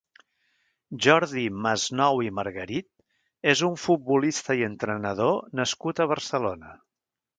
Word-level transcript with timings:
Jordi 1.05 1.43
Masnou 1.65 2.23
i 2.27 2.31
Margarit 2.39 2.89
és 3.53 3.63
un 3.69 3.77
futbolista 3.83 4.57
i 4.63 4.67
entrenador 4.69 5.39
nascut 5.61 6.03
a 6.03 6.09
Barcelona. 6.15 6.75